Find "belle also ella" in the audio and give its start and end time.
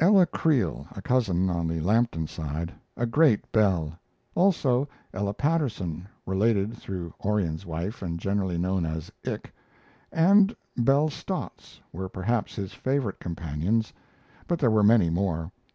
3.52-5.34